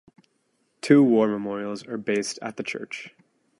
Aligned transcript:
Two 0.81 1.03
war 1.03 1.27
memorials 1.27 1.85
are 1.85 1.99
based 1.99 2.39
at 2.41 2.57
the 2.57 2.63
church. 2.63 3.13